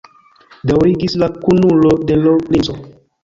[0.69, 2.79] daŭrigis la kunulo de l' princo.